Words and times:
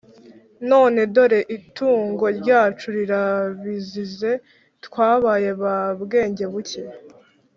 none 0.69 0.99
dore 1.13 1.39
itungo 1.57 2.25
ryacu 2.39 2.87
rirabizize. 2.97 4.31
twabaye 4.85 5.49
ba 5.61 5.75
bwengebuke!» 6.01 6.81